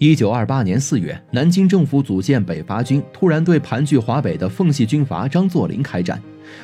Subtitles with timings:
[0.00, 6.18] 一九二八年四月，南京政府组建北伐军，突然对盘踞华北的奉系军阀张作霖开战，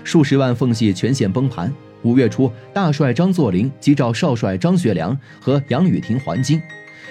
[0.04, 1.70] 数十万奉系全线崩盘。
[2.00, 6.58] 五月初，大帅张作霖急召少帅张学良和杨宇霆还京，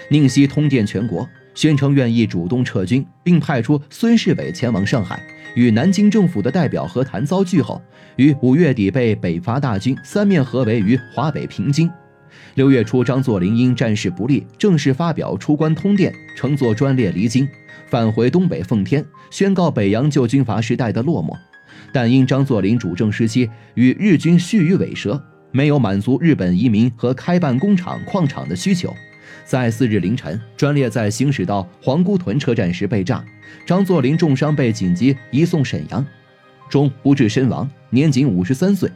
[0.10, 5.22] 宁西通电全国，宣称愿意主动撤军，并派出孙世伟前往上海，
[5.56, 7.80] 与南京政府的代表和谈遭拒后，
[8.16, 11.88] 于五月底被北伐大军三面合围于华北平津。
[12.56, 17.48] 六月初，张作霖因战事不利，正式发表出关通电，乘坐专列离京，
[17.88, 21.36] 返回东北奉天，宣告北洋旧军阀时代的落寞。
[21.92, 25.22] 但因张作霖主政时期与日军续于尾蛇，
[25.52, 28.94] 没有满足日本移民和开办工厂矿场的需求，
[29.46, 33.24] 在四日凌晨，专列在行驶到皇姑屯车站时被炸，
[33.66, 36.06] 张作霖重伤被紧急移送沈阳，
[36.70, 38.90] 终不治身亡，年仅五十三岁。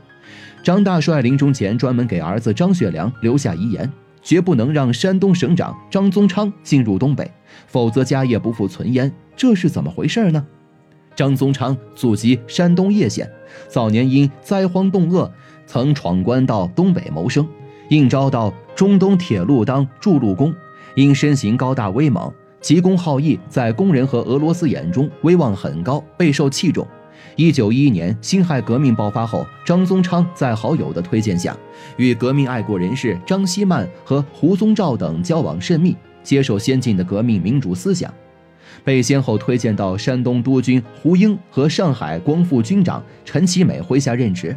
[0.62, 3.92] 张大帅临终前专门给儿子张学良留下遗言，
[4.22, 7.30] 绝不能让山东省长张宗昌进入东北，
[7.68, 9.12] 否则家业不复存焉。
[9.36, 10.46] 这是怎么回事呢？
[11.16, 13.30] 张宗昌祖籍山东叶县，
[13.68, 15.32] 早年因灾荒冻饿，
[15.66, 17.48] 曾闯关到东北谋生，
[17.90, 20.54] 应招到中东铁路当筑路工，
[20.96, 26.86] 因身形高大威猛，急公好义，在工人和俄罗斯眼中威望很高，备受器重。
[27.36, 31.56] 一九一一年辛亥革命爆发后，张宗昌在好友的推荐下，
[31.98, 38.14] 与革命爱国人士张希曼和胡宗照等交往甚密，接受先进的革命民主思想，
[38.84, 44.56] 被先后推荐到山东督军胡英和上海光复军长陈其美麾下任职。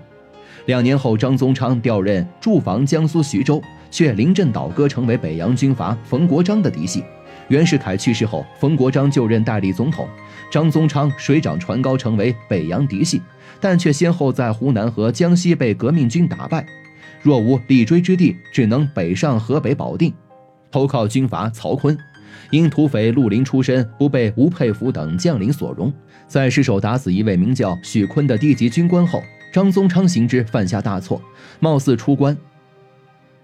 [0.66, 3.60] 两年后，张宗昌调任驻防江苏徐州，
[3.90, 7.04] 却临阵倒戈，成为北洋军阀冯国璋的嫡系。
[7.52, 10.08] 袁世凯去世后，冯国璋就任代理总统，
[10.50, 13.20] 张宗昌水涨船高，成为北洋嫡系，
[13.60, 16.64] 但却先后在湖南和江西被革命军打败，
[17.20, 20.14] 若无立锥之地，只能北上河北保定，
[20.70, 21.94] 投靠军阀曹锟。
[22.50, 25.92] 因土匪绿林出身，不被吴佩孚等将领所容，
[26.26, 31.20] 在失手打死一位名叫许坤的低级军官后，张宗昌行之犯下大错，
[31.60, 32.34] 貌似出关。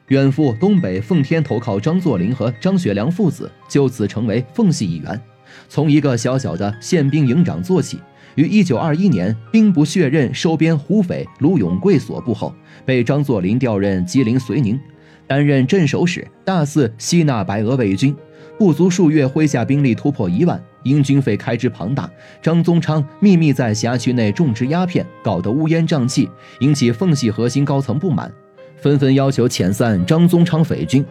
[0.08, 5.20] 远赴东北奉天投靠张作霖和张学良父子，就此成为奉系一员。
[5.69, 7.98] 从一个小小的宪兵营长做起，
[8.34, 12.54] 于1921年兵不血刃收编胡匪卢永贵所部后，
[12.84, 14.78] 被张作霖调任吉林绥宁，
[15.26, 18.14] 担任镇守使，大肆吸纳白俄伪军。
[18.58, 20.60] 不足数月，麾下兵力突破一万。
[20.84, 22.08] 因军费开支庞大，
[22.41, 26.30] 张宗昌秘密在辖区内种植鸦片，搞得乌烟瘴气，
[26.60, 28.32] 引起奉系核心高层不满。
[28.81, 31.05] 纷纷要求遣散张宗昌匪军。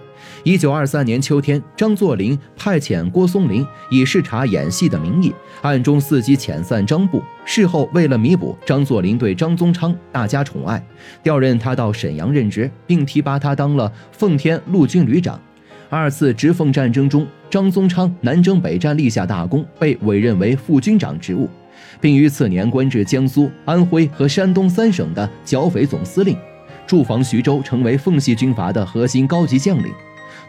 [0.43, 7.21] 一九二三年秋天，张作霖派遣郭松龄以视察演戏的名义，暗中伺机遣散张部。
[7.45, 10.81] 事后，为了弥补张作霖对张宗昌大加宠爱，
[11.23, 15.39] 调任他到沈阳任职，并提拔他当了奉天陆军旅长。
[15.89, 21.49] 二次直奉战争中，张宗昌南征北战立下大功，被委任为副军长职务，
[22.01, 26.37] 并于次年官至江苏、安徽和山东三省的剿匪总司令。
[26.87, 29.93] 驻防徐州，成为奉系军阀的核心高级将领。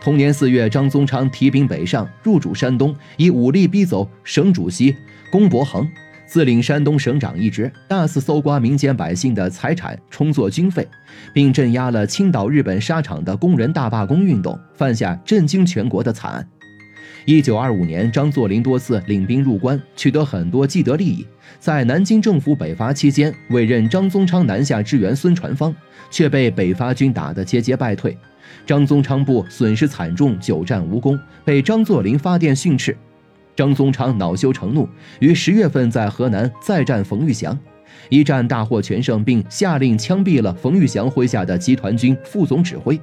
[0.01, 4.97] 同年四月，张宗昌提兵北上，入主山东，以武力逼走省主席
[5.33, 5.87] 龚伯衡，
[6.25, 10.87] 自领山东省长一职，大肆搜刮民间百姓的财产，充作军费，
[11.35, 16.49] 并镇压了青岛日本纱厂的工人大罢工运动，犯下震惊全国的惨案。
[17.29, 21.27] 一九二五年，张作霖多次领兵入关，取得很多既得利益。
[21.59, 25.77] 在南京政府北伐期间，委任张宗昌南下支援孙传芳，
[26.11, 28.17] 却被北伐军打得节节败退。
[28.65, 32.97] 张宗昌部损失惨重，久战无功，被张作霖发电训斥。
[33.55, 34.89] 张宗昌恼羞成怒，
[35.21, 37.59] 于十月份在河南再战冯玉祥，
[38.09, 42.99] 一战大获全胜，并下令枪毙了冯玉祥麾下的集团军副总指挥。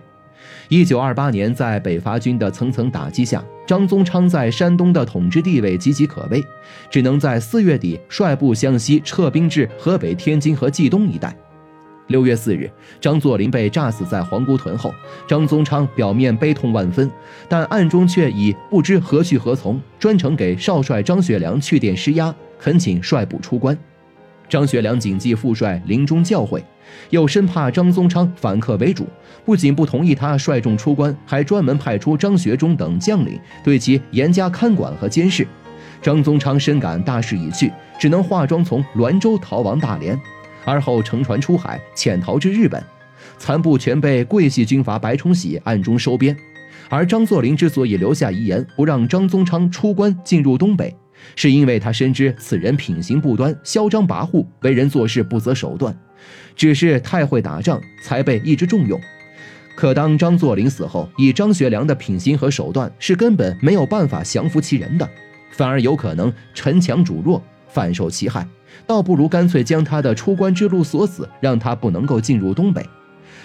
[0.67, 6.43] 一九二八年，在北伐军的层层打击下，张宗昌在山东的统治地位岌岌可危，
[6.89, 11.35] 只能在四月底率部向西撤兵至河北天津和冀东一带。
[12.07, 14.93] 六月四日，张作霖被炸死在皇姑屯后，
[15.27, 17.09] 张宗昌表面悲痛万分，
[17.47, 23.77] 但暗中却以不知何去何从，专程给少帅张学良去电施压，恳请率部出关。
[24.47, 26.61] 张学良谨记父帅临终教诲，
[27.09, 29.07] 又生怕张宗昌反客为主，
[29.43, 35.47] 不仅不同意他率众出关，还专门派出张学忠等将领对其严加看管和监视。
[36.01, 40.19] 张宗昌深感大势已去，只能化妆从滦州逃亡大连，
[40.63, 42.83] 而后乘船出海潜逃至日本，
[43.39, 46.35] 残部全被桂系军阀白崇禧暗中收编。
[46.87, 50.95] 而张作霖之所以留下遗言，不让张宗昌出关进入东北。
[51.35, 55.97] 是因为他深知此人品行不端、嚣张跋扈，为人做事不择手段，
[56.55, 58.99] 只是太会打仗，才被一直重用。
[59.75, 65.09] 可当张作霖死后，以张学良的品行和手段，是根本没有办法降服其人的，
[65.51, 68.47] 反而有可能陈强主弱，反受其害。
[68.87, 72.85] 倒不如干脆将他的出关之路锁死，让他不能够进入东北。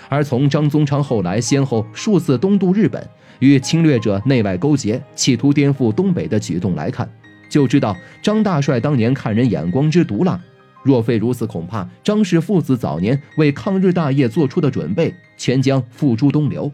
[0.09, 3.05] 而从张宗昌后来先后数次东渡日本，
[3.39, 7.09] 与侵略者内外勾结，企图颠覆东北的举动来看，
[7.51, 10.41] 就知道张大帅当年看人眼光之毒辣。
[10.83, 16.73] 若非如此，恐怕张氏父子早年为抗日大业做出的准备，全将付诸东流。